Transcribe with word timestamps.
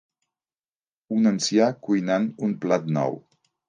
Un 1.17 1.33
ancià 1.33 1.69
cuinant 1.87 2.29
un 2.49 2.61
plat 2.67 2.93
nou. 3.01 3.25